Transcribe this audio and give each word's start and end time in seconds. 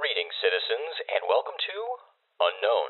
Greetings, 0.00 0.32
citizens, 0.40 0.96
and 1.12 1.20
welcome 1.28 1.52
to 1.60 1.74
Unknown. 2.40 2.88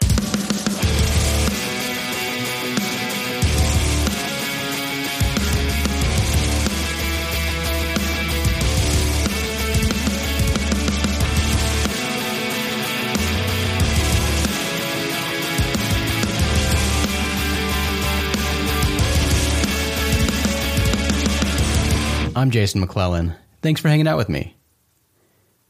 I'm 22.36 22.52
Jason 22.52 22.80
McClellan. 22.80 23.34
Thanks 23.62 23.80
for 23.80 23.88
hanging 23.88 24.06
out 24.06 24.16
with 24.16 24.28
me. 24.28 24.59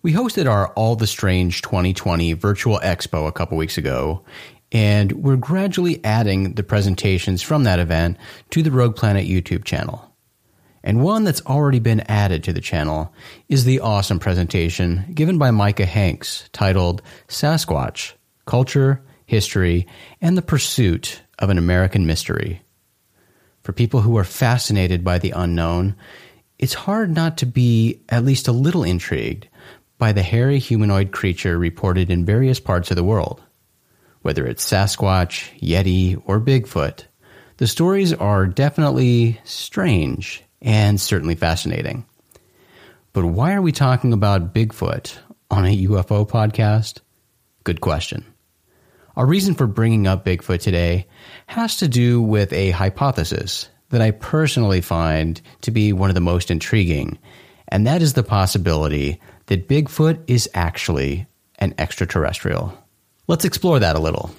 We 0.03 0.15
hosted 0.15 0.51
our 0.51 0.69
All 0.69 0.97
the 0.97 1.07
Strange 1.07 1.61
2020 1.61 2.33
virtual 2.33 2.81
expo 2.83 3.29
a 3.29 3.33
couple 3.33 3.59
weeks 3.59 3.77
ago, 3.77 4.25
and 4.73 5.13
we're 5.13 5.37
gradually 5.37 6.03
adding 6.03 6.55
the 6.55 6.63
presentations 6.63 7.43
from 7.43 7.65
that 7.65 7.79
event 7.79 8.17
to 8.49 8.63
the 8.63 8.71
Rogue 8.71 8.97
Planet 8.97 9.27
YouTube 9.27 9.65
channel. 9.65 10.11
And 10.83 11.03
one 11.03 11.25
that's 11.25 11.45
already 11.45 11.81
been 11.81 12.01
added 12.09 12.43
to 12.45 12.55
the 12.55 12.63
channel 12.63 13.13
is 13.51 13.67
the 13.67 13.81
awesome 13.81 14.19
presentation 14.19 15.05
given 15.13 15.37
by 15.37 15.51
Micah 15.51 15.85
Hanks 15.85 16.49
titled 16.55 17.03
Sasquatch 17.29 18.15
Culture, 18.47 19.05
History, 19.27 19.87
and 20.23 20.35
the 20.35 20.41
Pursuit 20.41 21.21
of 21.39 21.51
an 21.51 21.59
American 21.59 22.07
Mystery. 22.07 22.63
For 23.63 23.75
people 23.75 24.01
who 24.01 24.17
are 24.17 24.25
fascinated 24.25 25.05
by 25.05 25.19
the 25.19 25.33
unknown, 25.33 25.95
it's 26.59 26.73
hard 26.73 27.15
not 27.15 27.37
to 27.37 27.47
be 27.47 28.01
at 28.09 28.25
least 28.25 28.49
a 28.49 28.53
little 28.53 28.83
intrigued 28.83 29.49
by 30.01 30.13
the 30.13 30.23
hairy 30.23 30.59
humanoid 30.59 31.13
creature 31.13 31.59
reported 31.59 32.11
in 32.11 32.25
various 32.25 32.59
parts 32.59 32.91
of 32.91 32.97
the 32.97 33.05
world. 33.05 33.43
Whether 34.23 34.47
it's 34.47 34.67
Sasquatch, 34.67 35.61
Yeti, 35.61 36.21
or 36.25 36.41
Bigfoot, 36.41 37.05
the 37.59 37.67
stories 37.67 38.15
are 38.15 38.47
definitely 38.47 39.39
strange 39.45 40.43
and 40.63 40.99
certainly 40.99 41.35
fascinating. 41.35 42.07
But 43.13 43.27
why 43.27 43.53
are 43.53 43.61
we 43.61 43.73
talking 43.73 44.15
about 44.15 44.55
Bigfoot 44.55 45.19
on 45.51 45.67
a 45.67 45.87
UFO 45.87 46.27
podcast? 46.27 47.01
Good 47.63 47.83
question. 47.83 48.25
Our 49.17 49.27
reason 49.27 49.55
for 49.55 49.67
bringing 49.67 50.07
up 50.07 50.25
Bigfoot 50.25 50.63
today 50.63 51.09
has 51.47 51.77
to 51.77 51.89
do 51.89 52.23
with 52.23 52.55
a 52.55 52.71
hypothesis 52.71 53.69
that 53.91 54.01
I 54.01 54.13
personally 54.13 54.81
find 54.81 55.41
to 55.61 55.71
be 55.71 55.93
one 55.93 56.09
of 56.09 56.15
the 56.15 56.21
most 56.23 56.51
intriguing, 56.51 57.19
and 57.69 57.87
that 57.87 58.01
is 58.01 58.15
the 58.15 58.23
possibility 58.23 59.21
that 59.51 59.67
Bigfoot 59.67 60.23
is 60.29 60.49
actually 60.55 61.27
an 61.59 61.75
extraterrestrial. 61.77 62.73
Let's 63.27 63.45
explore 63.45 63.81
that 63.81 63.97
a 63.97 63.99
little. 63.99 64.31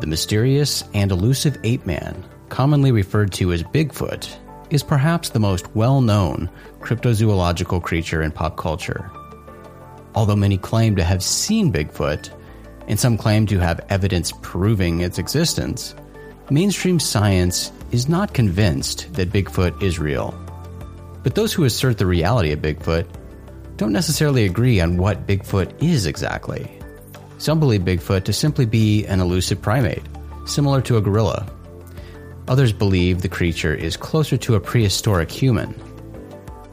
The 0.00 0.06
mysterious 0.06 0.84
and 0.94 1.10
elusive 1.10 1.58
ape 1.64 1.84
man, 1.84 2.24
commonly 2.50 2.92
referred 2.92 3.32
to 3.32 3.52
as 3.52 3.64
Bigfoot, 3.64 4.32
is 4.70 4.84
perhaps 4.84 5.30
the 5.30 5.40
most 5.40 5.74
well 5.74 6.00
known 6.00 6.48
cryptozoological 6.78 7.82
creature 7.82 8.22
in 8.22 8.30
pop 8.30 8.56
culture. 8.56 9.10
Although 10.14 10.36
many 10.36 10.56
claim 10.56 10.94
to 10.94 11.02
have 11.02 11.22
seen 11.22 11.72
Bigfoot, 11.72 12.30
and 12.86 12.98
some 12.98 13.18
claim 13.18 13.46
to 13.46 13.58
have 13.58 13.84
evidence 13.88 14.32
proving 14.40 15.00
its 15.00 15.18
existence, 15.18 15.96
mainstream 16.48 17.00
science 17.00 17.72
is 17.92 18.08
not 18.08 18.34
convinced 18.34 19.12
that 19.14 19.30
Bigfoot 19.30 19.82
is 19.82 19.98
real. 19.98 20.34
But 21.22 21.34
those 21.34 21.52
who 21.52 21.64
assert 21.64 21.98
the 21.98 22.06
reality 22.06 22.50
of 22.52 22.60
Bigfoot 22.60 23.06
don't 23.76 23.92
necessarily 23.92 24.44
agree 24.44 24.80
on 24.80 24.96
what 24.96 25.26
Bigfoot 25.26 25.82
is 25.82 26.06
exactly. 26.06 26.70
Some 27.38 27.60
believe 27.60 27.82
Bigfoot 27.82 28.24
to 28.24 28.32
simply 28.32 28.66
be 28.66 29.04
an 29.06 29.20
elusive 29.20 29.60
primate, 29.60 30.02
similar 30.46 30.80
to 30.82 30.96
a 30.96 31.00
gorilla. 31.00 31.46
Others 32.48 32.72
believe 32.72 33.22
the 33.22 33.28
creature 33.28 33.74
is 33.74 33.96
closer 33.96 34.36
to 34.38 34.54
a 34.54 34.60
prehistoric 34.60 35.30
human. 35.30 35.74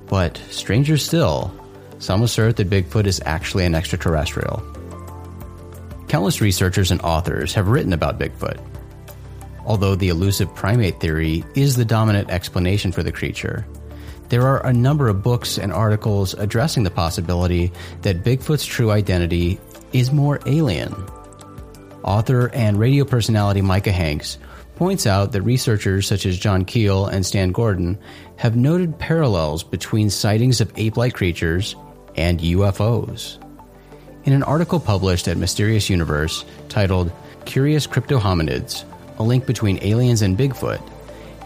But 0.07 0.37
stranger 0.49 0.97
still, 0.97 1.53
some 1.99 2.23
assert 2.23 2.55
that 2.55 2.69
Bigfoot 2.69 3.05
is 3.05 3.21
actually 3.25 3.65
an 3.65 3.75
extraterrestrial. 3.75 4.63
Countless 6.07 6.41
researchers 6.41 6.91
and 6.91 7.01
authors 7.01 7.53
have 7.53 7.67
written 7.67 7.93
about 7.93 8.19
Bigfoot. 8.19 8.59
Although 9.69 9.93
the 9.93 10.09
elusive 10.09 10.53
primate 10.55 10.99
theory 10.99 11.45
is 11.53 11.75
the 11.75 11.85
dominant 11.85 12.31
explanation 12.31 12.91
for 12.91 13.03
the 13.03 13.11
creature, 13.11 13.67
there 14.29 14.47
are 14.47 14.65
a 14.65 14.73
number 14.73 15.07
of 15.09 15.21
books 15.21 15.59
and 15.59 15.71
articles 15.71 16.33
addressing 16.33 16.81
the 16.81 16.89
possibility 16.89 17.71
that 18.01 18.23
Bigfoot's 18.23 18.65
true 18.65 18.89
identity 18.89 19.59
is 19.93 20.11
more 20.11 20.39
alien. 20.47 20.91
Author 22.03 22.47
and 22.47 22.79
radio 22.79 23.05
personality 23.05 23.61
Micah 23.61 23.91
Hanks 23.91 24.39
points 24.75 25.05
out 25.05 25.33
that 25.33 25.43
researchers 25.43 26.07
such 26.07 26.25
as 26.25 26.39
John 26.39 26.65
Keel 26.65 27.05
and 27.05 27.23
Stan 27.23 27.51
Gordon 27.51 27.99
have 28.37 28.55
noted 28.55 28.97
parallels 28.97 29.63
between 29.63 30.09
sightings 30.09 30.61
of 30.61 30.71
ape 30.77 30.97
like 30.97 31.13
creatures 31.13 31.75
and 32.15 32.39
UFOs. 32.39 33.37
In 34.23 34.33
an 34.33 34.41
article 34.41 34.79
published 34.79 35.27
at 35.27 35.37
Mysterious 35.37 35.91
Universe 35.91 36.43
titled 36.69 37.11
Curious 37.45 37.85
Crypto 37.85 38.19
Hominids 38.19 38.83
A 39.19 39.23
Link 39.23 39.45
Between 39.45 39.83
Aliens 39.83 40.21
and 40.21 40.37
Bigfoot, 40.37 40.81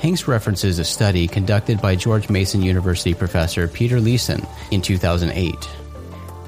Hanks 0.03 0.28
references 0.28 0.79
a 0.79 0.84
study 0.84 1.28
conducted 1.28 1.81
by 1.81 1.95
George 1.95 2.29
Mason 2.29 2.61
University 2.61 3.13
professor 3.13 3.69
Peter 3.69 4.01
Leeson 4.01 4.45
in 4.69 4.81
2008. 4.81 5.56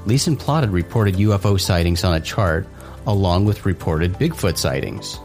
Leeson 0.05 0.35
plotted 0.35 0.71
reported 0.71 1.15
UFO 1.15 1.59
sightings 1.59 2.03
on 2.03 2.15
a 2.15 2.19
chart 2.19 2.67
along 3.07 3.45
with 3.45 3.65
reported 3.65 4.13
Bigfoot 4.15 4.57
sightings. 4.57 5.17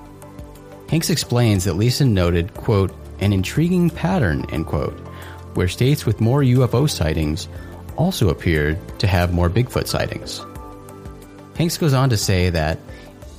Hanks 0.89 1.10
explains 1.10 1.65
that 1.65 1.75
Leeson 1.75 2.15
noted, 2.15 2.55
quote, 2.55 2.94
an 3.19 3.33
intriguing 3.33 3.91
pattern, 3.91 4.47
end 4.50 4.66
quote, 4.66 4.97
where 5.55 5.66
states 5.66 6.06
with 6.06 6.21
more 6.21 6.41
UFO 6.41 6.89
sightings 6.89 7.49
also 7.97 8.28
appeared 8.28 8.78
to 9.00 9.09
have 9.09 9.34
more 9.34 9.50
Bigfoot 9.50 9.89
sightings. 9.89 10.41
Hanks 11.56 11.77
goes 11.78 11.93
on 11.93 12.10
to 12.10 12.16
say 12.16 12.49
that 12.49 12.78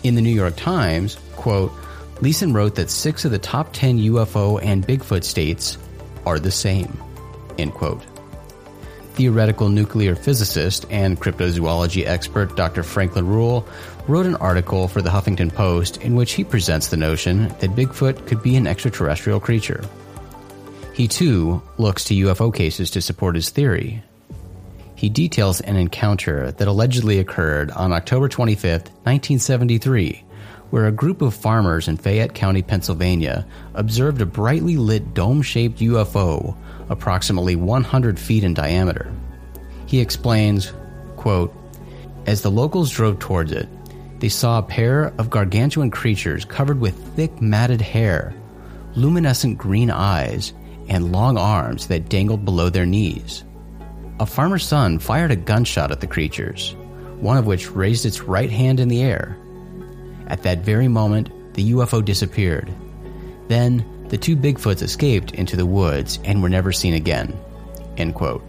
in 0.03 0.15
the 0.15 0.21
New 0.21 0.35
York 0.35 0.55
Times, 0.57 1.17
quote, 1.35 1.71
Leeson 2.21 2.53
wrote 2.53 2.75
that 2.75 2.89
six 2.89 3.25
of 3.25 3.31
the 3.31 3.39
top 3.39 3.73
10 3.73 3.99
UFO 3.99 4.59
and 4.61 4.85
Bigfoot 4.85 5.23
states 5.23 5.77
are 6.25 6.39
the 6.39 6.51
same, 6.51 7.01
end 7.57 7.73
quote. 7.73 8.03
Theoretical 9.13 9.69
nuclear 9.69 10.15
physicist 10.15 10.85
and 10.91 11.19
cryptozoology 11.19 12.05
expert 12.05 12.55
Dr. 12.55 12.83
Franklin 12.83 13.25
Ruehl 13.25 13.67
wrote 14.07 14.27
an 14.27 14.35
article 14.35 14.87
for 14.87 15.01
the 15.01 15.09
Huffington 15.09 15.53
Post 15.53 15.97
in 15.97 16.15
which 16.15 16.33
he 16.33 16.43
presents 16.43 16.87
the 16.87 16.97
notion 16.97 17.47
that 17.59 17.75
Bigfoot 17.75 18.27
could 18.27 18.43
be 18.43 18.55
an 18.55 18.67
extraterrestrial 18.67 19.39
creature. 19.39 19.83
He 20.93 21.07
too 21.07 21.61
looks 21.77 22.03
to 22.05 22.13
UFO 22.13 22.53
cases 22.53 22.91
to 22.91 23.01
support 23.01 23.35
his 23.35 23.49
theory. 23.49 24.03
He 24.95 25.09
details 25.09 25.61
an 25.61 25.75
encounter 25.75 26.51
that 26.51 26.67
allegedly 26.67 27.17
occurred 27.17 27.71
on 27.71 27.91
October 27.91 28.29
25, 28.29 28.81
1973, 28.81 30.23
where 30.71 30.87
a 30.87 30.91
group 30.91 31.21
of 31.21 31.33
farmers 31.33 31.87
in 31.87 31.97
Fayette 31.97 32.33
County, 32.33 32.61
Pennsylvania, 32.61 33.45
observed 33.75 34.21
a 34.21 34.25
brightly 34.25 34.77
lit 34.77 35.13
dome 35.13 35.41
shaped 35.41 35.79
UFO 35.79 36.57
approximately 36.89 37.55
100 37.55 38.19
feet 38.19 38.43
in 38.43 38.53
diameter. 38.53 39.13
He 39.85 39.99
explains, 39.99 40.73
quote, 41.17 41.53
As 42.25 42.41
the 42.41 42.51
locals 42.51 42.89
drove 42.89 43.19
towards 43.19 43.51
it, 43.51 43.67
they 44.19 44.29
saw 44.29 44.59
a 44.59 44.63
pair 44.63 45.13
of 45.17 45.29
gargantuan 45.29 45.91
creatures 45.91 46.45
covered 46.45 46.79
with 46.79 47.15
thick 47.15 47.41
matted 47.41 47.81
hair, 47.81 48.33
luminescent 48.95 49.57
green 49.57 49.91
eyes, 49.91 50.53
and 50.87 51.11
long 51.11 51.37
arms 51.37 51.87
that 51.87 52.09
dangled 52.09 52.45
below 52.45 52.69
their 52.69 52.85
knees. 52.85 53.43
A 54.19 54.25
farmer's 54.25 54.65
son 54.65 54.99
fired 54.99 55.31
a 55.31 55.35
gunshot 55.35 55.91
at 55.91 56.01
the 56.01 56.07
creatures, 56.07 56.75
one 57.19 57.37
of 57.37 57.47
which 57.47 57.71
raised 57.71 58.05
its 58.05 58.21
right 58.21 58.49
hand 58.49 58.79
in 58.79 58.87
the 58.87 59.01
air. 59.01 59.37
At 60.31 60.43
that 60.43 60.59
very 60.59 60.87
moment, 60.87 61.29
the 61.55 61.73
UFO 61.73 62.03
disappeared. 62.03 62.71
Then, 63.49 63.85
the 64.07 64.17
two 64.17 64.37
Bigfoots 64.37 64.81
escaped 64.81 65.33
into 65.33 65.57
the 65.57 65.65
woods 65.65 66.19
and 66.23 66.41
were 66.41 66.47
never 66.47 66.71
seen 66.71 66.93
again. 66.93 67.37
End 67.97 68.15
quote. 68.15 68.41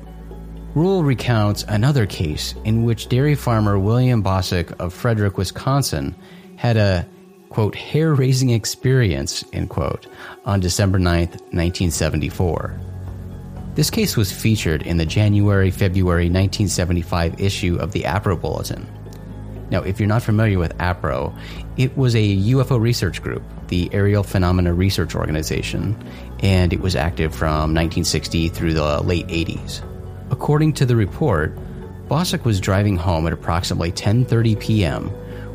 Ruehl 0.76 1.04
recounts 1.04 1.64
another 1.64 2.06
case 2.06 2.54
in 2.64 2.84
which 2.84 3.08
dairy 3.08 3.34
farmer 3.34 3.80
William 3.80 4.22
Bosak 4.22 4.72
of 4.78 4.94
Frederic, 4.94 5.36
Wisconsin, 5.36 6.14
had 6.54 6.76
a 6.76 7.04
quote 7.48 7.74
hair 7.74 8.14
raising 8.14 8.50
experience 8.50 9.44
end 9.52 9.68
quote 9.68 10.06
on 10.44 10.60
December 10.60 11.00
9, 11.00 11.26
1974. 11.26 12.80
This 13.74 13.90
case 13.90 14.16
was 14.16 14.30
featured 14.30 14.82
in 14.82 14.98
the 14.98 15.04
January 15.06 15.72
February 15.72 16.26
1975 16.26 17.40
issue 17.40 17.76
of 17.76 17.90
the 17.90 18.04
APRO 18.04 18.40
Bulletin. 18.40 18.86
Now, 19.72 19.80
if 19.80 19.98
you're 19.98 20.06
not 20.06 20.22
familiar 20.22 20.58
with 20.58 20.76
APRO, 20.76 21.34
it 21.78 21.96
was 21.96 22.14
a 22.14 22.36
UFO 22.36 22.78
research 22.78 23.22
group, 23.22 23.42
the 23.68 23.88
Aerial 23.94 24.22
Phenomena 24.22 24.74
Research 24.74 25.14
Organization, 25.14 25.96
and 26.40 26.74
it 26.74 26.80
was 26.80 26.94
active 26.94 27.34
from 27.34 27.72
1960 27.72 28.50
through 28.50 28.74
the 28.74 29.02
late 29.02 29.26
80s. 29.28 29.82
According 30.30 30.74
to 30.74 30.84
the 30.84 30.94
report, 30.94 31.56
Bosak 32.06 32.44
was 32.44 32.60
driving 32.60 32.98
home 32.98 33.26
at 33.26 33.32
approximately 33.32 33.90
10:30 33.90 34.60
p.m. 34.60 35.08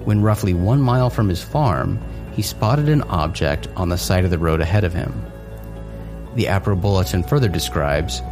when 0.04 0.24
roughly 0.24 0.56
1 0.56 0.82
mile 0.82 1.12
from 1.12 1.30
his 1.30 1.44
farm, 1.44 2.00
he 2.34 2.42
spotted 2.42 2.90
an 2.90 3.04
object 3.04 3.68
on 3.76 3.90
the 3.90 4.00
side 4.00 4.26
of 4.26 4.32
the 4.32 4.40
road 4.40 4.62
ahead 4.62 4.84
of 4.84 4.96
him. 4.96 5.14
The 6.34 6.46
APRO 6.46 6.82
bulletin 6.82 7.22
further 7.22 7.50
describes 7.50 8.24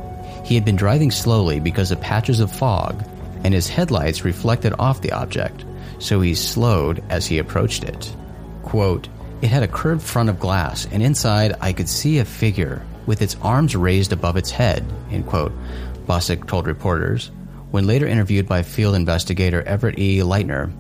he 0.43 0.55
had 0.55 0.65
been 0.65 0.75
driving 0.75 1.11
slowly 1.11 1.59
because 1.59 1.91
of 1.91 2.01
patches 2.01 2.39
of 2.39 2.51
fog, 2.51 3.03
and 3.43 3.53
his 3.53 3.69
headlights 3.69 4.25
reflected 4.25 4.73
off 4.79 5.01
the 5.01 5.11
object, 5.11 5.63
so 5.99 6.21
he 6.21 6.35
slowed 6.35 7.03
as 7.09 7.25
he 7.25 7.37
approached 7.37 7.83
it. 7.83 8.15
Quote, 8.63 9.07
it 9.41 9.49
had 9.49 9.63
a 9.63 9.67
curved 9.67 10.01
front 10.01 10.29
of 10.29 10.39
glass, 10.39 10.87
and 10.91 11.03
inside 11.03 11.55
I 11.61 11.73
could 11.73 11.89
see 11.89 12.19
a 12.19 12.25
figure 12.25 12.85
with 13.05 13.21
its 13.21 13.35
arms 13.41 13.75
raised 13.75 14.11
above 14.11 14.37
its 14.37 14.49
head, 14.49 14.83
end 15.11 15.27
quote, 15.27 15.51
Bosak 16.07 16.47
told 16.47 16.67
reporters. 16.67 17.31
When 17.71 17.87
later 17.87 18.07
interviewed 18.07 18.47
by 18.47 18.63
field 18.63 18.95
investigator 18.95 19.61
Everett 19.63 19.99
E. 19.99 20.19
Leitner, 20.19 20.71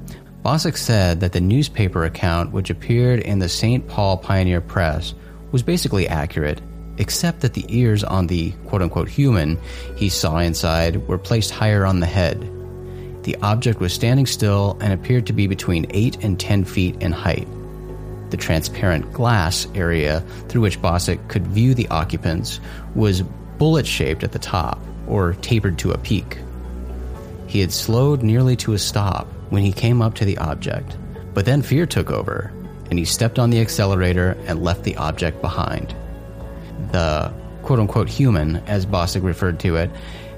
Bosak 0.43 0.77
said 0.77 1.19
that 1.19 1.33
the 1.33 1.41
newspaper 1.41 2.05
account 2.05 2.51
which 2.51 2.69
appeared 2.69 3.19
in 3.19 3.39
the 3.39 3.49
St. 3.49 3.87
Paul 3.87 4.17
Pioneer 4.17 4.61
Press 4.61 5.13
was 5.51 5.63
basically 5.63 6.07
accurate, 6.07 6.61
except 6.97 7.41
that 7.41 7.53
the 7.53 7.65
ears 7.67 8.03
on 8.03 8.27
the 8.27 8.51
quote 8.67 8.81
unquote 8.81 9.09
human 9.09 9.59
he 9.95 10.07
saw 10.07 10.37
inside 10.37 11.07
were 11.07 11.17
placed 11.17 11.51
higher 11.51 11.85
on 11.85 11.99
the 11.99 12.05
head. 12.05 12.49
The 13.25 13.35
object 13.41 13.79
was 13.79 13.91
standing 13.91 14.27
still 14.27 14.77
and 14.79 14.93
appeared 14.93 15.25
to 15.25 15.33
be 15.33 15.47
between 15.47 15.87
8 15.89 16.23
and 16.23 16.39
10 16.39 16.63
feet 16.63 17.01
in 17.01 17.11
height. 17.11 17.47
The 18.29 18.37
transparent 18.37 19.11
glass 19.13 19.67
area 19.73 20.23
through 20.47 20.61
which 20.61 20.79
Bosak 20.79 21.27
could 21.27 21.47
view 21.47 21.73
the 21.73 21.87
occupants 21.87 22.59
was 22.93 23.23
bullet 23.57 23.87
shaped 23.87 24.23
at 24.23 24.31
the 24.31 24.37
top, 24.37 24.79
or 25.07 25.33
tapered 25.41 25.79
to 25.79 25.91
a 25.91 25.97
peak. 25.97 26.37
He 27.47 27.61
had 27.61 27.73
slowed 27.73 28.21
nearly 28.21 28.55
to 28.57 28.73
a 28.73 28.77
stop 28.77 29.25
when 29.49 29.63
he 29.63 29.73
came 29.73 30.03
up 30.03 30.13
to 30.15 30.25
the 30.25 30.37
object, 30.37 30.95
but 31.33 31.45
then 31.45 31.63
fear 31.63 31.87
took 31.87 32.11
over, 32.11 32.51
and 32.91 32.99
he 32.99 33.05
stepped 33.05 33.39
on 33.39 33.49
the 33.49 33.59
accelerator 33.59 34.37
and 34.45 34.63
left 34.63 34.83
the 34.83 34.97
object 34.97 35.41
behind. 35.41 35.95
The 36.91 37.33
quote 37.63 37.79
unquote 37.79 38.07
human, 38.07 38.57
as 38.67 38.85
Bosak 38.85 39.23
referred 39.23 39.59
to 39.61 39.77
it, 39.77 39.89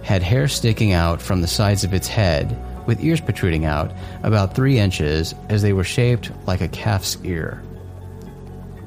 had 0.04 0.24
hair 0.24 0.48
sticking 0.48 0.94
out 0.94 1.22
from 1.22 1.42
the 1.42 1.48
sides 1.48 1.84
of 1.84 1.94
its 1.94 2.08
head, 2.08 2.58
with 2.88 3.04
ears 3.04 3.22
protruding 3.22 3.66
out 3.66 3.92
about 4.24 4.56
three 4.56 4.80
inches 4.80 5.36
as 5.50 5.62
they 5.62 5.74
were 5.74 5.84
shaped 5.84 6.32
like 6.48 6.62
a 6.62 6.68
calf's 6.68 7.18
ear. 7.24 7.62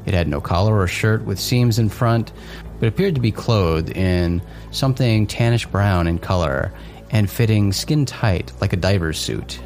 It 0.07 0.15
had 0.15 0.27
no 0.27 0.41
collar 0.41 0.77
or 0.79 0.87
shirt 0.87 1.25
with 1.25 1.39
seams 1.39 1.79
in 1.79 1.89
front, 1.89 2.33
but 2.81 2.89
appeared 2.89 3.15
to 3.15 3.21
be 3.21 3.31
clothed 3.31 3.91
in 3.91 4.43
something 4.71 5.27
tannish 5.27 5.71
brown 5.71 6.07
in 6.07 6.19
color 6.19 6.73
and 7.11 7.31
fitting 7.31 7.73
skin 7.73 8.07
tight 8.07 8.53
like 8.61 8.73
a 8.73 8.77
diver's 8.77 9.19
suit. 9.19 9.61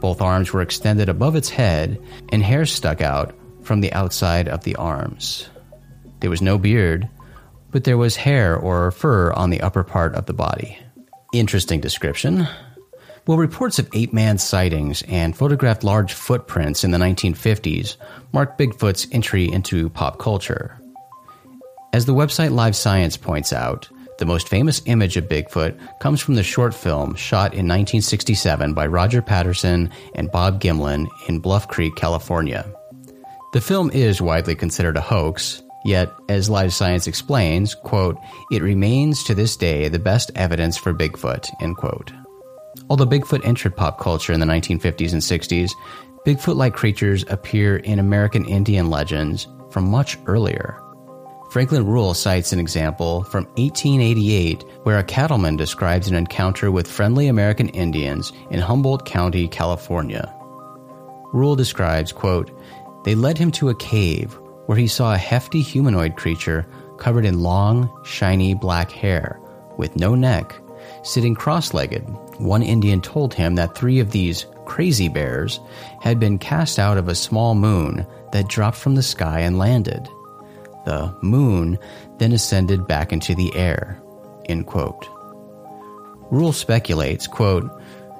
Both 0.00 0.20
arms 0.20 0.52
were 0.52 0.62
extended 0.62 1.08
above 1.08 1.36
its 1.36 1.48
head, 1.48 2.00
and 2.30 2.42
hair 2.42 2.66
stuck 2.66 3.00
out 3.00 3.34
from 3.62 3.80
the 3.80 3.92
outside 3.92 4.48
of 4.48 4.64
the 4.64 4.74
arms. 4.76 5.48
There 6.20 6.30
was 6.30 6.42
no 6.42 6.58
beard, 6.58 7.08
but 7.70 7.84
there 7.84 7.96
was 7.96 8.16
hair 8.16 8.56
or 8.56 8.90
fur 8.90 9.32
on 9.32 9.50
the 9.50 9.60
upper 9.60 9.84
part 9.84 10.14
of 10.14 10.26
the 10.26 10.32
body. 10.32 10.78
Interesting 11.32 11.80
description. 11.80 12.46
Well, 13.24 13.38
reports 13.38 13.78
of 13.78 13.88
ape 13.92 14.12
man 14.12 14.38
sightings 14.38 15.02
and 15.06 15.36
photographed 15.36 15.84
large 15.84 16.12
footprints 16.12 16.82
in 16.82 16.90
the 16.90 16.98
1950s 16.98 17.96
marked 18.32 18.58
Bigfoot's 18.58 19.06
entry 19.12 19.50
into 19.50 19.90
pop 19.90 20.18
culture. 20.18 20.80
As 21.92 22.04
the 22.04 22.14
website 22.14 22.50
Live 22.50 22.74
Science 22.74 23.16
points 23.16 23.52
out, 23.52 23.88
the 24.18 24.26
most 24.26 24.48
famous 24.48 24.82
image 24.86 25.16
of 25.16 25.28
Bigfoot 25.28 25.78
comes 26.00 26.20
from 26.20 26.34
the 26.34 26.42
short 26.42 26.74
film 26.74 27.14
shot 27.14 27.52
in 27.52 27.68
1967 27.68 28.74
by 28.74 28.86
Roger 28.86 29.22
Patterson 29.22 29.90
and 30.16 30.32
Bob 30.32 30.60
Gimlin 30.60 31.06
in 31.28 31.38
Bluff 31.38 31.68
Creek, 31.68 31.94
California. 31.94 32.68
The 33.52 33.60
film 33.60 33.90
is 33.92 34.20
widely 34.20 34.56
considered 34.56 34.96
a 34.96 35.00
hoax, 35.00 35.62
yet, 35.84 36.10
as 36.28 36.50
Live 36.50 36.72
Science 36.72 37.06
explains, 37.06 37.76
quote, 37.76 38.18
it 38.50 38.62
remains 38.62 39.22
to 39.24 39.34
this 39.34 39.56
day 39.56 39.86
the 39.88 40.00
best 40.00 40.32
evidence 40.34 40.76
for 40.76 40.92
Bigfoot, 40.92 41.48
end 41.60 41.76
quote. 41.76 42.12
Although 42.88 43.06
Bigfoot 43.06 43.46
entered 43.46 43.76
pop 43.76 43.98
culture 43.98 44.32
in 44.32 44.40
the 44.40 44.46
1950s 44.46 45.12
and 45.12 45.22
60s, 45.22 45.72
Bigfoot 46.26 46.56
like 46.56 46.74
creatures 46.74 47.24
appear 47.28 47.78
in 47.78 47.98
American 47.98 48.48
Indian 48.48 48.90
legends 48.90 49.48
from 49.70 49.90
much 49.90 50.18
earlier. 50.26 50.80
Franklin 51.50 51.84
Ruehl 51.84 52.16
cites 52.16 52.52
an 52.52 52.58
example 52.58 53.24
from 53.24 53.44
1888 53.56 54.62
where 54.84 54.98
a 54.98 55.04
cattleman 55.04 55.56
describes 55.56 56.08
an 56.08 56.14
encounter 56.14 56.70
with 56.70 56.90
friendly 56.90 57.28
American 57.28 57.68
Indians 57.70 58.32
in 58.50 58.58
Humboldt 58.58 59.04
County, 59.04 59.48
California. 59.48 60.34
Ruehl 61.34 61.56
describes, 61.56 62.10
quote, 62.10 62.50
They 63.04 63.14
led 63.14 63.36
him 63.36 63.50
to 63.52 63.68
a 63.68 63.74
cave 63.74 64.38
where 64.64 64.78
he 64.78 64.86
saw 64.86 65.12
a 65.12 65.18
hefty 65.18 65.60
humanoid 65.60 66.16
creature 66.16 66.66
covered 66.96 67.26
in 67.26 67.42
long, 67.42 67.90
shiny 68.04 68.54
black 68.54 68.90
hair, 68.90 69.38
with 69.76 69.96
no 69.96 70.14
neck, 70.14 70.54
sitting 71.02 71.34
cross 71.34 71.74
legged. 71.74 72.02
One 72.38 72.62
Indian 72.62 73.00
told 73.00 73.34
him 73.34 73.54
that 73.56 73.74
three 73.74 74.00
of 74.00 74.10
these 74.10 74.46
crazy 74.64 75.08
bears 75.08 75.60
had 76.00 76.18
been 76.18 76.38
cast 76.38 76.78
out 76.78 76.98
of 76.98 77.08
a 77.08 77.14
small 77.14 77.54
moon 77.54 78.06
that 78.32 78.48
dropped 78.48 78.76
from 78.76 78.94
the 78.94 79.02
sky 79.02 79.40
and 79.40 79.58
landed. 79.58 80.08
The 80.84 81.14
moon 81.22 81.78
then 82.18 82.32
ascended 82.32 82.86
back 82.86 83.12
into 83.12 83.34
the 83.34 83.54
air. 83.54 84.00
End 84.46 84.66
quote. 84.66 85.06
Ruehl 86.30 86.54
speculates, 86.54 87.26
quote, 87.26 87.70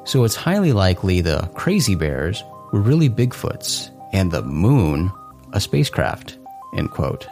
so 0.05 0.25
it's 0.25 0.37
highly 0.37 0.73
likely 0.73 1.21
the 1.21 1.49
crazy 1.55 1.95
bears 1.95 2.43
were 2.73 2.81
really 2.81 3.09
Bigfoots 3.09 3.91
and 4.13 4.31
the 4.31 4.43
moon 4.43 5.11
a 5.53 5.61
spacecraft. 5.61 6.39
End 6.77 6.91
quote. 6.91 7.27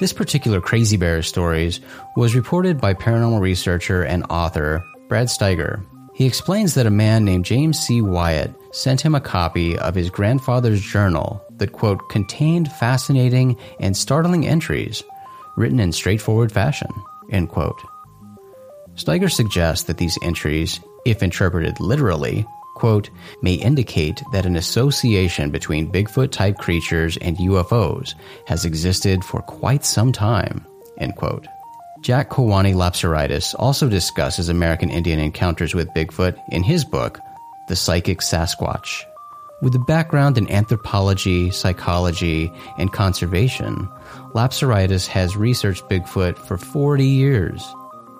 This 0.00 0.12
particular 0.12 0.60
Crazy 0.60 0.96
Bear 0.96 1.22
stories 1.22 1.80
was 2.16 2.34
reported 2.34 2.80
by 2.80 2.94
paranormal 2.94 3.40
researcher 3.40 4.02
and 4.02 4.24
author 4.28 4.84
Brad 5.08 5.28
Steiger. 5.28 5.84
He 6.14 6.26
explains 6.26 6.74
that 6.74 6.86
a 6.86 6.90
man 6.90 7.24
named 7.24 7.44
James 7.44 7.78
C. 7.78 8.02
Wyatt 8.02 8.52
sent 8.72 9.00
him 9.00 9.14
a 9.14 9.20
copy 9.20 9.78
of 9.78 9.94
his 9.94 10.10
grandfather's 10.10 10.80
journal 10.80 11.40
that, 11.58 11.72
quote, 11.72 12.08
contained 12.08 12.72
fascinating 12.72 13.56
and 13.78 13.96
startling 13.96 14.46
entries 14.46 15.02
written 15.56 15.78
in 15.78 15.92
straightforward 15.92 16.50
fashion, 16.50 16.90
end 17.30 17.48
quote. 17.50 17.80
Steiger 18.96 19.30
suggests 19.30 19.86
that 19.86 19.98
these 19.98 20.18
entries, 20.22 20.80
if 21.04 21.22
interpreted 21.22 21.78
literally, 21.78 22.44
quote, 22.74 23.10
may 23.42 23.54
indicate 23.54 24.22
that 24.32 24.46
an 24.46 24.56
association 24.56 25.50
between 25.50 25.90
Bigfoot 25.90 26.30
type 26.30 26.58
creatures 26.58 27.16
and 27.18 27.36
UFOs 27.38 28.14
has 28.46 28.64
existed 28.64 29.24
for 29.24 29.40
quite 29.42 29.84
some 29.84 30.12
time, 30.12 30.66
end 30.98 31.16
quote. 31.16 31.46
Jack 32.02 32.28
Kewaunee 32.28 32.74
Lapseritis 32.74 33.54
also 33.58 33.88
discusses 33.88 34.50
American 34.50 34.90
Indian 34.90 35.18
encounters 35.18 35.74
with 35.74 35.88
Bigfoot 35.94 36.38
in 36.50 36.62
his 36.62 36.84
book, 36.84 37.18
The 37.68 37.76
Psychic 37.76 38.18
Sasquatch. 38.18 39.02
With 39.62 39.74
a 39.74 39.78
background 39.78 40.36
in 40.36 40.50
anthropology, 40.50 41.50
psychology, 41.50 42.52
and 42.76 42.92
conservation, 42.92 43.88
Lapseritis 44.34 45.06
has 45.06 45.36
researched 45.36 45.88
Bigfoot 45.88 46.36
for 46.36 46.58
40 46.58 47.06
years. 47.06 47.64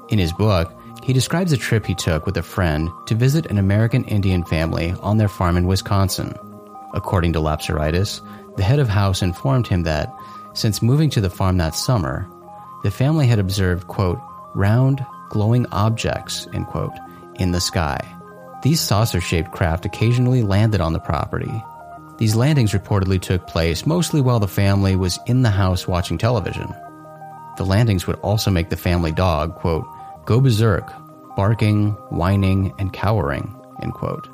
In 0.08 0.18
his 0.18 0.32
book, 0.32 0.72
he 1.02 1.12
describes 1.12 1.52
a 1.52 1.56
trip 1.56 1.84
he 1.84 1.94
took 1.94 2.26
with 2.26 2.36
a 2.36 2.42
friend 2.42 2.90
to 3.06 3.14
visit 3.14 3.46
an 3.46 3.58
American 3.58 4.04
Indian 4.04 4.44
family 4.44 4.94
on 5.00 5.18
their 5.18 5.28
farm 5.28 5.56
in 5.56 5.66
Wisconsin. 5.66 6.34
According 6.94 7.32
to 7.34 7.40
Lapseritis, 7.40 8.20
the 8.56 8.62
head 8.62 8.78
of 8.78 8.88
house 8.88 9.20
informed 9.20 9.66
him 9.66 9.82
that, 9.82 10.14
since 10.54 10.80
moving 10.80 11.10
to 11.10 11.20
the 11.20 11.30
farm 11.30 11.56
that 11.58 11.74
summer, 11.74 12.26
the 12.84 12.90
family 12.90 13.26
had 13.26 13.38
observed, 13.38 13.88
quote, 13.88 14.20
round, 14.54 15.04
glowing 15.28 15.66
objects, 15.72 16.46
end 16.52 16.66
quote, 16.68 16.92
in 17.34 17.50
the 17.50 17.60
sky. 17.60 17.98
These 18.62 18.80
saucer 18.80 19.20
shaped 19.20 19.50
craft 19.50 19.84
occasionally 19.84 20.42
landed 20.42 20.80
on 20.80 20.92
the 20.92 21.00
property. 21.00 21.52
These 22.16 22.36
landings 22.36 22.72
reportedly 22.72 23.20
took 23.20 23.46
place 23.46 23.84
mostly 23.84 24.20
while 24.20 24.38
the 24.38 24.48
family 24.48 24.96
was 24.96 25.18
in 25.26 25.42
the 25.42 25.50
house 25.50 25.88
watching 25.88 26.16
television. 26.16 26.72
The 27.56 27.64
landings 27.64 28.06
would 28.06 28.16
also 28.20 28.50
make 28.50 28.70
the 28.70 28.76
family 28.76 29.12
dog, 29.12 29.56
quote, 29.56 29.84
go 30.24 30.40
berserk, 30.40 30.92
barking, 31.36 31.90
whining, 32.10 32.72
and 32.78 32.92
cowering, 32.92 33.54
end 33.82 33.94
quote. 33.94 34.28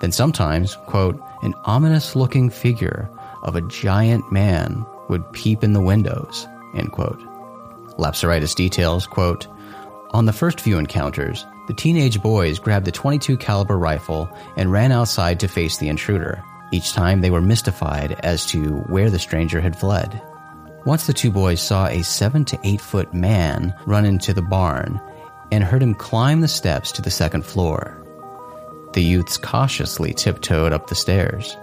Then 0.00 0.12
sometimes, 0.12 0.76
quote, 0.86 1.20
an 1.42 1.54
ominous 1.64 2.16
looking 2.16 2.50
figure 2.50 3.08
of 3.42 3.56
a 3.56 3.62
giant 3.62 4.30
man 4.32 4.84
would 5.08 5.32
peep 5.32 5.62
in 5.62 5.72
the 5.72 5.80
windows, 5.80 6.46
end 6.74 6.92
quote. 6.92 7.20
Lapseritis 7.98 8.54
details, 8.54 9.06
quote, 9.06 9.46
On 10.10 10.24
the 10.24 10.32
first 10.32 10.60
few 10.60 10.78
encounters, 10.78 11.46
the 11.68 11.74
teenage 11.74 12.20
boys 12.20 12.58
grabbed 12.58 12.84
the 12.84 12.92
22 12.92 13.36
caliber 13.36 13.78
rifle 13.78 14.28
and 14.56 14.72
ran 14.72 14.92
outside 14.92 15.40
to 15.40 15.48
face 15.48 15.78
the 15.78 15.88
intruder. 15.88 16.42
Each 16.72 16.92
time 16.92 17.20
they 17.20 17.30
were 17.30 17.40
mystified 17.40 18.18
as 18.20 18.44
to 18.46 18.80
where 18.88 19.10
the 19.10 19.18
stranger 19.18 19.60
had 19.60 19.78
fled. 19.78 20.20
Once 20.84 21.06
the 21.06 21.12
two 21.12 21.30
boys 21.30 21.62
saw 21.62 21.86
a 21.86 22.02
7 22.02 22.44
to 22.46 22.58
8 22.62 22.80
foot 22.80 23.14
man 23.14 23.74
run 23.86 24.04
into 24.04 24.34
the 24.34 24.42
barn 24.42 25.00
and 25.50 25.64
heard 25.64 25.82
him 25.82 25.94
climb 25.94 26.40
the 26.40 26.48
steps 26.48 26.92
to 26.92 27.02
the 27.02 27.10
second 27.10 27.44
floor. 27.44 28.00
The 28.92 29.02
youths 29.02 29.36
cautiously 29.36 30.14
tiptoed 30.14 30.72
up 30.72 30.86
the 30.86 30.94
stairs. 30.94 31.56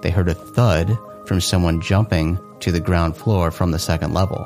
They 0.00 0.10
heard 0.10 0.28
a 0.28 0.34
thud 0.34 0.98
from 1.26 1.40
someone 1.40 1.80
jumping 1.80 2.38
to 2.60 2.72
the 2.72 2.80
ground 2.80 3.16
floor 3.16 3.50
from 3.50 3.70
the 3.70 3.78
second 3.78 4.14
level. 4.14 4.44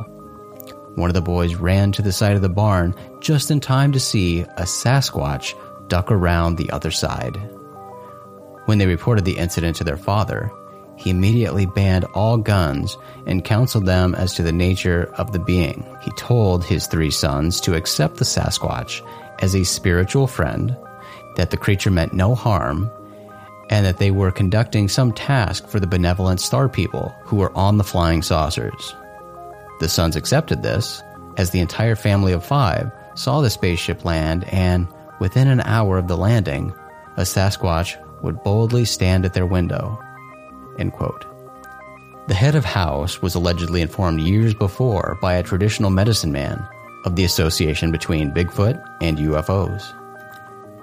One 0.97 1.09
of 1.09 1.15
the 1.15 1.21
boys 1.21 1.55
ran 1.55 1.93
to 1.93 2.03
the 2.03 2.13
side 2.13 2.35
of 2.35 2.43
the 2.43 2.49
barn 2.49 2.95
just 3.21 3.51
in 3.51 3.61
time 3.61 3.93
to 3.93 4.01
see 4.01 4.41
a 4.41 4.63
Sasquatch 4.63 5.55
duck 5.89 6.11
around 6.11 6.57
the 6.57 6.71
other 6.71 6.91
side. 6.91 7.37
When 8.67 8.79
they 8.79 8.87
reported 8.87 9.25
the 9.25 9.39
incident 9.39 9.77
to 9.77 9.85
their 9.85 9.97
father, 9.97 10.51
he 11.01 11.09
immediately 11.09 11.65
banned 11.65 12.05
all 12.13 12.37
guns 12.37 12.99
and 13.25 13.43
counseled 13.43 13.87
them 13.87 14.15
as 14.15 14.35
to 14.35 14.43
the 14.43 14.53
nature 14.53 15.11
of 15.17 15.33
the 15.33 15.39
being. 15.39 15.83
He 16.03 16.11
told 16.13 16.63
his 16.63 16.87
three 16.87 17.11
sons 17.11 17.59
to 17.63 17.75
accept 17.75 18.17
the 18.17 18.25
Sasquatch 18.27 19.01
as 19.39 19.55
a 19.55 19.65
spiritual 19.65 20.27
friend, 20.27 20.77
that 21.37 21.51
the 21.51 21.57
creature 21.57 21.91
meant 21.91 22.13
no 22.13 22.35
harm, 22.35 22.91
and 23.71 23.87
that 23.87 23.97
they 23.97 24.11
were 24.11 24.31
conducting 24.31 24.89
some 24.89 25.13
task 25.13 25.67
for 25.69 25.81
the 25.81 25.87
benevolent 25.87 26.39
star 26.39 26.69
people 26.69 27.15
who 27.23 27.37
were 27.37 27.57
on 27.57 27.79
the 27.79 27.85
flying 27.85 28.21
saucers. 28.21 28.95
The 29.81 29.89
sons 29.89 30.17
accepted 30.17 30.63
this, 30.63 31.03
as 31.39 31.49
the 31.49 31.61
entire 31.61 31.97
family 31.97 32.33
of 32.33 32.45
five 32.45 32.91
saw 33.15 33.41
the 33.41 33.49
spaceship 33.49 34.05
land, 34.05 34.45
and 34.53 34.87
within 35.19 35.49
an 35.49 35.63
hour 35.63 35.97
of 35.97 36.09
the 36.09 36.17
landing, 36.17 36.75
a 37.17 37.23
Sasquatch 37.23 37.97
would 38.23 38.43
boldly 38.43 38.85
stand 38.85 39.25
at 39.25 39.33
their 39.33 39.47
window. 39.47 39.99
End 40.81 40.93
quote. 40.93 41.27
The 42.27 42.35
head 42.35 42.55
of 42.55 42.65
house 42.65 43.21
was 43.21 43.35
allegedly 43.35 43.83
informed 43.83 44.21
years 44.21 44.55
before 44.55 45.19
by 45.21 45.35
a 45.35 45.43
traditional 45.43 45.91
medicine 45.91 46.33
man 46.33 46.67
of 47.05 47.17
the 47.17 47.25
association 47.25 47.93
between 47.93 48.33
Bigfoot 48.33 48.83
and 49.01 49.19
UFOs. 49.19 49.95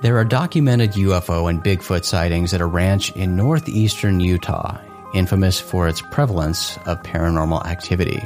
There 0.01 0.17
are 0.17 0.25
documented 0.25 0.91
UFO 0.91 1.49
and 1.49 1.63
Bigfoot 1.63 2.05
sightings 2.05 2.53
at 2.53 2.61
a 2.61 2.65
ranch 2.65 3.11
in 3.15 3.35
northeastern 3.35 4.19
Utah, 4.19 4.77
infamous 5.13 5.59
for 5.59 5.87
its 5.87 6.01
prevalence 6.11 6.77
of 6.85 7.01
paranormal 7.01 7.65
activity. 7.65 8.21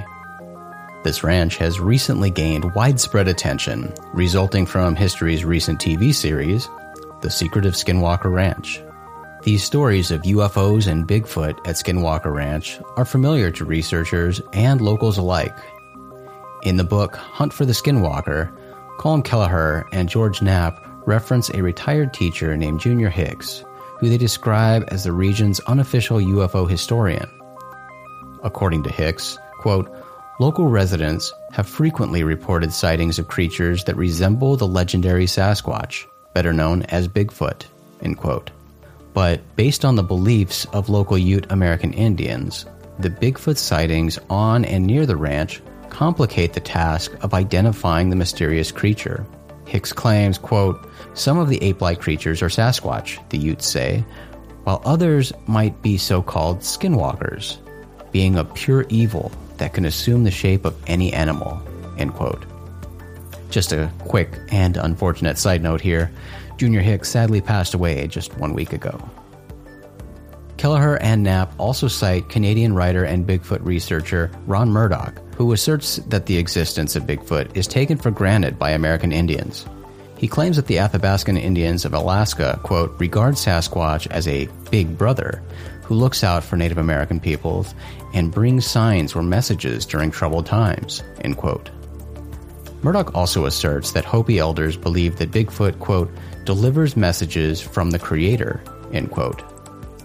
This 1.03 1.23
ranch 1.23 1.57
has 1.57 1.79
recently 1.79 2.29
gained 2.29 2.75
widespread 2.75 3.27
attention, 3.27 3.93
resulting 4.13 4.65
from 4.65 4.95
history's 4.95 5.45
recent 5.45 5.79
TV 5.79 6.13
series, 6.13 6.67
The 7.21 7.31
Secret 7.31 7.65
of 7.65 7.73
Skinwalker 7.73 8.31
Ranch. 8.31 8.81
These 9.43 9.63
stories 9.63 10.11
of 10.11 10.21
UFOs 10.21 10.85
and 10.85 11.07
Bigfoot 11.07 11.57
at 11.67 11.75
Skinwalker 11.75 12.31
Ranch 12.31 12.79
are 12.95 13.05
familiar 13.05 13.49
to 13.51 13.65
researchers 13.65 14.39
and 14.53 14.79
locals 14.79 15.17
alike. 15.17 15.57
In 16.61 16.77
the 16.77 16.83
book 16.83 17.15
Hunt 17.15 17.51
for 17.51 17.65
the 17.65 17.73
Skinwalker, 17.73 18.55
Colm 18.99 19.25
Kelleher 19.25 19.87
and 19.91 20.07
George 20.07 20.43
Knapp 20.43 20.79
reference 21.07 21.49
a 21.49 21.63
retired 21.63 22.13
teacher 22.13 22.55
named 22.55 22.81
Junior 22.81 23.09
Hicks, 23.09 23.65
who 23.97 24.09
they 24.09 24.17
describe 24.17 24.83
as 24.89 25.05
the 25.05 25.11
region's 25.11 25.59
unofficial 25.61 26.19
UFO 26.19 26.69
historian. 26.69 27.27
According 28.43 28.83
to 28.83 28.91
Hicks, 28.91 29.39
quote, 29.57 29.91
Local 30.39 30.67
residents 30.67 31.33
have 31.51 31.67
frequently 31.67 32.23
reported 32.23 32.71
sightings 32.71 33.17
of 33.17 33.27
creatures 33.27 33.85
that 33.85 33.97
resemble 33.97 34.55
the 34.55 34.67
legendary 34.67 35.25
Sasquatch, 35.25 36.05
better 36.35 36.53
known 36.53 36.83
as 36.83 37.07
Bigfoot. 37.07 37.65
But 39.13 39.41
based 39.55 39.83
on 39.83 39.95
the 39.95 40.03
beliefs 40.03 40.65
of 40.73 40.89
local 40.89 41.17
Ute 41.17 41.47
American 41.49 41.93
Indians, 41.93 42.65
the 42.99 43.09
Bigfoot 43.09 43.57
sightings 43.57 44.19
on 44.29 44.63
and 44.65 44.85
near 44.85 45.05
the 45.05 45.17
ranch 45.17 45.61
complicate 45.89 46.53
the 46.53 46.59
task 46.59 47.11
of 47.21 47.33
identifying 47.33 48.09
the 48.09 48.15
mysterious 48.15 48.71
creature. 48.71 49.25
Hicks 49.65 49.93
claims, 49.93 50.37
quote, 50.37 50.89
some 51.13 51.37
of 51.37 51.49
the 51.49 51.61
ape-like 51.61 51.99
creatures 51.99 52.41
are 52.41 52.47
Sasquatch, 52.47 53.19
the 53.29 53.37
Utes 53.37 53.67
say, 53.67 54.03
while 54.63 54.81
others 54.85 55.33
might 55.47 55.81
be 55.81 55.97
so-called 55.97 56.59
skinwalkers, 56.59 57.57
being 58.11 58.37
a 58.37 58.45
pure 58.45 58.85
evil 58.89 59.31
that 59.57 59.73
can 59.73 59.85
assume 59.85 60.23
the 60.23 60.31
shape 60.31 60.65
of 60.65 60.75
any 60.87 61.11
animal. 61.13 61.61
End 61.97 62.13
quote. 62.13 62.45
Just 63.49 63.73
a 63.73 63.91
quick 63.99 64.37
and 64.49 64.77
unfortunate 64.77 65.37
side 65.37 65.61
note 65.61 65.81
here 65.81 66.11
Junior 66.61 66.81
Hicks 66.81 67.09
sadly 67.09 67.41
passed 67.41 67.73
away 67.73 68.05
just 68.05 68.37
one 68.37 68.53
week 68.53 68.71
ago. 68.71 69.03
Kelleher 70.57 71.01
and 71.01 71.23
Knapp 71.23 71.51
also 71.57 71.87
cite 71.87 72.29
Canadian 72.29 72.75
writer 72.75 73.03
and 73.03 73.25
Bigfoot 73.25 73.65
researcher 73.65 74.29
Ron 74.45 74.69
Murdoch, 74.69 75.19
who 75.33 75.53
asserts 75.53 75.95
that 76.09 76.27
the 76.27 76.37
existence 76.37 76.95
of 76.95 77.05
Bigfoot 77.05 77.57
is 77.57 77.65
taken 77.65 77.97
for 77.97 78.11
granted 78.11 78.59
by 78.59 78.69
American 78.69 79.11
Indians. 79.11 79.65
He 80.19 80.27
claims 80.27 80.55
that 80.55 80.67
the 80.67 80.75
Athabascan 80.75 81.35
Indians 81.35 81.83
of 81.83 81.95
Alaska, 81.95 82.59
quote, 82.61 82.93
regard 82.99 83.37
Sasquatch 83.37 84.05
as 84.11 84.27
a 84.27 84.47
big 84.69 84.95
brother 84.99 85.41
who 85.81 85.95
looks 85.95 86.23
out 86.23 86.43
for 86.43 86.57
Native 86.57 86.77
American 86.77 87.19
peoples 87.19 87.73
and 88.13 88.31
brings 88.31 88.67
signs 88.67 89.15
or 89.15 89.23
messages 89.23 89.83
during 89.83 90.11
troubled 90.11 90.45
times, 90.45 91.01
end 91.21 91.37
quote. 91.37 91.71
Murdoch 92.83 93.15
also 93.15 93.45
asserts 93.45 93.91
that 93.91 94.05
Hopi 94.05 94.39
elders 94.39 94.75
believe 94.75 95.17
that 95.17 95.31
Bigfoot, 95.31 95.79
quote, 95.79 96.11
delivers 96.45 96.97
messages 96.97 97.61
from 97.61 97.91
the 97.91 97.99
Creator, 97.99 98.61
end 98.93 99.11
quote. 99.11 99.43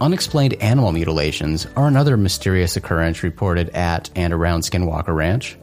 Unexplained 0.00 0.55
animal 0.55 0.93
mutilations 0.93 1.66
are 1.76 1.88
another 1.88 2.16
mysterious 2.16 2.76
occurrence 2.76 3.23
reported 3.23 3.71
at 3.71 4.11
and 4.14 4.33
around 4.33 4.61
Skinwalker 4.61 5.14
Ranch. 5.14 5.57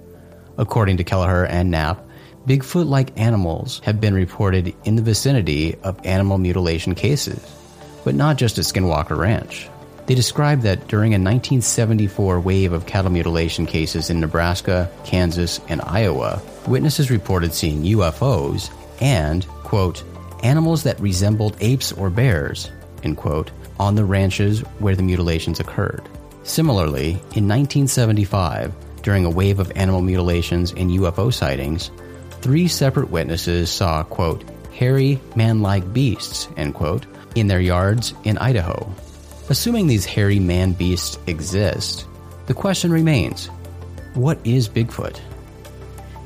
According 0.58 0.98
to 0.98 1.03
Kelleher 1.03 1.46
and 1.46 1.70
Knapp, 1.70 2.03
Bigfoot 2.48 2.88
like 2.88 3.18
animals 3.18 3.80
have 3.86 4.01
been 4.01 4.13
reported 4.13 4.75
in 4.84 4.96
the 4.96 5.01
vicinity 5.01 5.75
of 5.84 6.06
animal 6.06 6.38
mutilation 6.38 6.94
cases, 6.94 7.39
but 8.03 8.15
not 8.15 8.38
just 8.38 8.58
at 8.58 8.65
Skinwalker 8.65 9.18
Ranch. 9.18 9.70
They 10.08 10.15
describe 10.15 10.62
that 10.62 10.89
during 10.89 11.13
a 11.13 11.15
1974 11.15 12.42
wave 12.42 12.74
of 12.74 12.86
cattle 12.86 13.12
mutilation 13.12 13.65
cases 13.65 14.10
in 14.10 14.20
Nebraska, 14.20 14.92
Kansas, 15.06 15.62
and 15.70 15.82
Iowa, 15.82 16.42
witnesses 16.68 17.10
reported 17.10 17.53
seeing 17.53 17.84
UFOs 17.84 18.70
and, 19.00 19.48
quote, 19.48 20.03
animals 20.43 20.83
that 20.83 21.00
resembled 21.00 21.57
apes 21.59 21.91
or 21.93 22.09
bears, 22.09 22.69
end 23.03 23.17
quote, 23.17 23.51
on 23.79 23.95
the 23.95 24.05
ranches 24.05 24.59
where 24.79 24.95
the 24.95 25.03
mutilations 25.03 25.59
occurred. 25.59 26.07
Similarly, 26.43 27.12
in 27.35 27.47
1975, 27.47 28.73
during 29.01 29.25
a 29.25 29.29
wave 29.29 29.59
of 29.59 29.71
animal 29.75 30.01
mutilations 30.01 30.71
and 30.71 30.91
UFO 30.91 31.33
sightings, 31.33 31.89
three 32.41 32.67
separate 32.67 33.09
witnesses 33.09 33.71
saw, 33.71 34.03
quote, 34.03 34.43
hairy, 34.73 35.19
man 35.35 35.62
like 35.62 35.93
beasts, 35.93 36.47
end 36.57 36.73
quote, 36.73 37.05
in 37.35 37.47
their 37.47 37.62
yards 37.62 38.13
in 38.23 38.38
Idaho. 38.38 38.91
Assuming 39.50 39.88
these 39.88 40.05
hairy 40.05 40.39
man 40.39 40.73
beasts 40.73 41.17
exist, 41.27 42.05
the 42.47 42.53
question 42.53 42.91
remains 42.91 43.47
what 44.13 44.39
is 44.45 44.69
Bigfoot? 44.69 45.19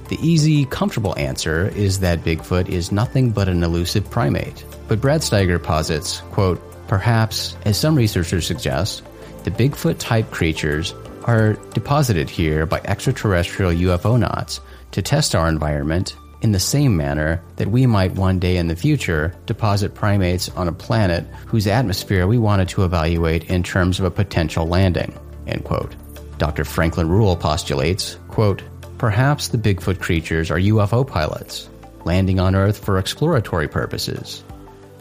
The 0.10 0.18
easy, 0.22 0.66
comfortable 0.66 1.18
answer 1.18 1.68
is 1.76 2.00
that 2.00 2.24
Bigfoot 2.24 2.70
is 2.70 2.92
nothing 2.92 3.32
but 3.32 3.50
an 3.50 3.64
elusive 3.64 4.10
primate. 4.10 4.64
But 4.88 5.02
Brad 5.02 5.22
Steiger 5.22 5.62
posits, 5.62 6.22
quote, 6.32 6.62
perhaps, 6.88 7.58
as 7.66 7.78
some 7.78 7.96
researchers 7.96 8.48
suggest, 8.48 9.04
the 9.44 9.52
Bigfoot 9.52 9.98
type 10.00 10.32
creatures 10.32 10.94
are 11.26 11.54
deposited 11.74 12.30
here 12.30 12.66
by 12.66 12.80
extraterrestrial 12.86 13.72
UFOnauts 13.72 14.62
to 14.92 15.02
test 15.02 15.36
our 15.36 15.50
environment 15.50 16.16
in 16.42 16.54
the 16.54 16.60
same 16.60 16.96
manner 16.96 17.42
that 17.58 17.68
we 17.68 17.86
might 17.86 18.14
one 18.14 18.40
day 18.40 18.58
in 18.58 18.68
the 18.68 18.76
future 18.76 19.36
deposit 19.46 19.94
primates 19.94 20.50
on 20.50 20.68
a 20.68 20.74
planet 20.74 21.26
whose 21.48 21.68
atmosphere 21.68 22.28
we 22.28 22.38
wanted 22.38 22.70
to 22.70 22.84
evaluate 22.84 23.50
in 23.50 23.64
terms 23.64 24.00
of 24.00 24.06
a 24.06 24.12
potential 24.12 24.68
landing. 24.68 25.14
End 25.48 25.64
quote. 25.64 25.96
Dr. 26.38 26.64
Franklin 26.64 27.10
Ruehl 27.10 27.40
postulates, 27.40 28.18
quote, 28.28 28.62
Perhaps 28.98 29.50
the 29.50 29.58
Bigfoot 29.58 30.00
creatures 30.00 30.50
are 30.50 30.60
UFO 30.60 31.06
pilots, 31.06 31.70
landing 32.06 32.40
on 32.40 32.56
Earth 32.56 32.84
for 32.84 32.98
exploratory 32.98 33.68
purposes. 33.68 34.44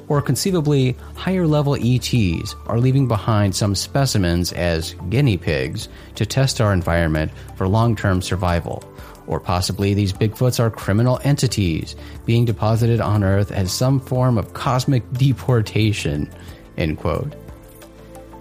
Or 0.09 0.23
conceivably, 0.23 0.97
higher 1.15 1.47
level 1.47 1.75
ETs 1.75 2.55
are 2.67 2.79
leaving 2.79 3.09
behind 3.09 3.57
some 3.57 3.75
specimens 3.75 4.53
as 4.53 4.95
guinea 5.09 5.37
pigs 5.37 5.89
to 6.15 6.27
test 6.27 6.61
our 6.61 6.73
environment 6.73 7.33
for 7.57 7.67
long 7.67 7.97
term 7.97 8.23
survival 8.23 8.85
or 9.27 9.41
possibly 9.41 9.95
these 9.95 10.13
Bigfoots 10.13 10.61
are 10.61 10.71
criminal 10.71 11.21
entities 11.25 11.97
being 12.25 12.45
deposited 12.45 13.01
on 13.01 13.25
Earth 13.25 13.51
as 13.51 13.73
some 13.73 14.01
form 14.01 14.39
of 14.39 14.53
cosmic 14.53 15.11
deportation. 15.13 16.31
End 16.77 16.99
quote. 16.99 17.35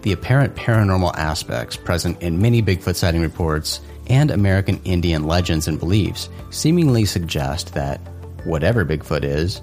The 0.03 0.11
apparent 0.11 0.55
paranormal 0.55 1.15
aspects 1.15 1.75
present 1.75 2.21
in 2.21 2.41
many 2.41 2.61
Bigfoot 2.61 2.95
sighting 2.95 3.21
reports 3.21 3.81
and 4.07 4.31
American 4.31 4.81
Indian 4.83 5.25
legends 5.25 5.67
and 5.67 5.79
beliefs 5.79 6.29
seemingly 6.49 7.05
suggest 7.05 7.73
that 7.73 7.99
whatever 8.43 8.85
Bigfoot 8.85 9.23
is, 9.23 9.61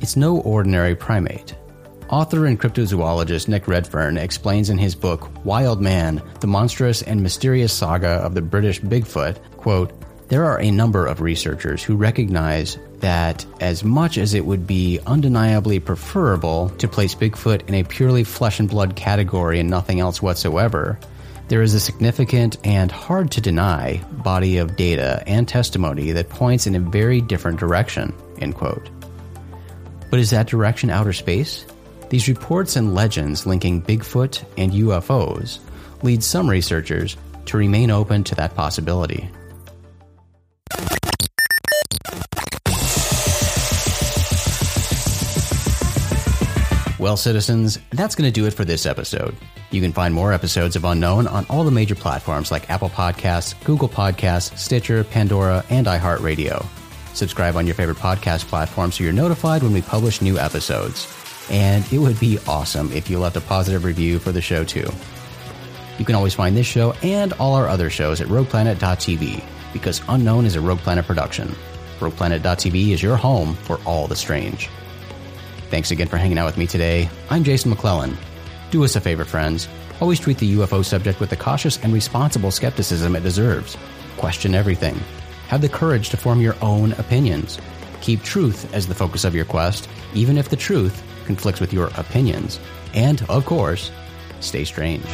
it's 0.00 0.16
no 0.16 0.40
ordinary 0.40 0.94
primate. 0.94 1.54
Author 2.08 2.46
and 2.46 2.58
cryptozoologist 2.58 3.48
Nick 3.48 3.68
Redfern 3.68 4.16
explains 4.16 4.70
in 4.70 4.78
his 4.78 4.94
book 4.94 5.28
Wild 5.44 5.82
Man, 5.82 6.22
the 6.40 6.46
monstrous 6.46 7.02
and 7.02 7.22
mysterious 7.22 7.72
saga 7.72 8.08
of 8.08 8.34
the 8.34 8.40
British 8.40 8.80
Bigfoot, 8.80 9.36
quote, 9.58 9.92
there 10.28 10.44
are 10.44 10.60
a 10.60 10.70
number 10.70 11.06
of 11.06 11.22
researchers 11.22 11.82
who 11.82 11.96
recognize 11.96 12.78
that 13.00 13.46
as 13.60 13.82
much 13.82 14.18
as 14.18 14.34
it 14.34 14.44
would 14.44 14.66
be 14.66 15.00
undeniably 15.06 15.80
preferable 15.80 16.68
to 16.78 16.86
place 16.86 17.14
Bigfoot 17.14 17.66
in 17.68 17.74
a 17.74 17.82
purely 17.82 18.24
flesh 18.24 18.60
and 18.60 18.68
blood 18.68 18.94
category 18.94 19.58
and 19.58 19.70
nothing 19.70 20.00
else 20.00 20.20
whatsoever, 20.20 20.98
there 21.48 21.62
is 21.62 21.74
a 21.74 21.80
significant 21.80 22.58
and 22.64 22.92
hard 22.92 23.30
to 23.32 23.40
deny 23.40 24.02
body 24.12 24.58
of 24.58 24.76
data 24.76 25.22
and 25.26 25.48
testimony 25.48 26.12
that 26.12 26.28
points 26.28 26.66
in 26.66 26.74
a 26.74 26.80
very 26.80 27.20
different 27.20 27.58
direction. 27.58 28.14
End 28.38 28.54
quote. 28.54 28.90
But 30.10 30.20
is 30.20 30.30
that 30.30 30.46
direction 30.46 30.90
outer 30.90 31.12
space? 31.12 31.66
These 32.10 32.28
reports 32.28 32.76
and 32.76 32.94
legends 32.94 33.46
linking 33.46 33.82
Bigfoot 33.82 34.44
and 34.56 34.72
UFOs 34.72 35.58
lead 36.02 36.22
some 36.22 36.48
researchers 36.48 37.16
to 37.46 37.56
remain 37.56 37.90
open 37.90 38.24
to 38.24 38.34
that 38.36 38.54
possibility. 38.54 39.30
Well, 46.98 47.16
citizens, 47.16 47.78
that's 47.90 48.16
going 48.16 48.26
to 48.26 48.40
do 48.40 48.46
it 48.46 48.54
for 48.54 48.64
this 48.64 48.84
episode. 48.84 49.36
You 49.70 49.80
can 49.80 49.92
find 49.92 50.12
more 50.12 50.32
episodes 50.32 50.74
of 50.74 50.84
Unknown 50.84 51.28
on 51.28 51.46
all 51.48 51.62
the 51.62 51.70
major 51.70 51.94
platforms 51.94 52.50
like 52.50 52.68
Apple 52.70 52.88
Podcasts, 52.88 53.54
Google 53.64 53.88
Podcasts, 53.88 54.58
Stitcher, 54.58 55.04
Pandora, 55.04 55.64
and 55.70 55.86
iHeartRadio. 55.86 56.66
Subscribe 57.14 57.54
on 57.54 57.66
your 57.66 57.76
favorite 57.76 57.98
podcast 57.98 58.46
platform 58.46 58.90
so 58.90 59.04
you're 59.04 59.12
notified 59.12 59.62
when 59.62 59.72
we 59.72 59.80
publish 59.80 60.20
new 60.20 60.38
episodes. 60.38 61.06
And 61.50 61.90
it 61.92 61.98
would 61.98 62.18
be 62.18 62.38
awesome 62.48 62.92
if 62.92 63.08
you 63.08 63.20
left 63.20 63.36
a 63.36 63.40
positive 63.42 63.84
review 63.84 64.18
for 64.18 64.32
the 64.32 64.40
show 64.42 64.64
too. 64.64 64.90
You 65.98 66.04
can 66.04 66.16
always 66.16 66.34
find 66.34 66.56
this 66.56 66.66
show 66.66 66.92
and 67.02 67.32
all 67.34 67.54
our 67.54 67.68
other 67.68 67.90
shows 67.90 68.20
at 68.20 68.26
rogueplanet.tv 68.26 69.44
because 69.72 70.02
Unknown 70.08 70.46
is 70.46 70.56
a 70.56 70.60
Rogue 70.60 70.80
Planet 70.80 71.06
production. 71.06 71.54
RoguePlanet.tv 72.00 72.88
is 72.88 73.02
your 73.02 73.16
home 73.16 73.54
for 73.54 73.78
all 73.84 74.08
the 74.08 74.16
strange. 74.16 74.68
Thanks 75.70 75.90
again 75.90 76.08
for 76.08 76.16
hanging 76.16 76.38
out 76.38 76.46
with 76.46 76.56
me 76.56 76.66
today. 76.66 77.10
I'm 77.28 77.44
Jason 77.44 77.68
McClellan. 77.70 78.16
Do 78.70 78.84
us 78.84 78.96
a 78.96 79.00
favor, 79.02 79.24
friends. 79.24 79.68
Always 80.00 80.18
treat 80.18 80.38
the 80.38 80.54
UFO 80.54 80.82
subject 80.82 81.20
with 81.20 81.28
the 81.28 81.36
cautious 81.36 81.78
and 81.82 81.92
responsible 81.92 82.50
skepticism 82.50 83.14
it 83.14 83.22
deserves. 83.22 83.76
Question 84.16 84.54
everything. 84.54 84.98
Have 85.48 85.60
the 85.60 85.68
courage 85.68 86.08
to 86.10 86.16
form 86.16 86.40
your 86.40 86.56
own 86.62 86.92
opinions. 86.92 87.58
Keep 88.00 88.22
truth 88.22 88.72
as 88.72 88.86
the 88.86 88.94
focus 88.94 89.24
of 89.24 89.34
your 89.34 89.44
quest, 89.44 89.88
even 90.14 90.38
if 90.38 90.48
the 90.48 90.56
truth 90.56 91.02
conflicts 91.26 91.60
with 91.60 91.72
your 91.72 91.90
opinions. 91.96 92.58
And, 92.94 93.20
of 93.28 93.44
course, 93.44 93.90
stay 94.40 94.64
strange. 94.64 95.04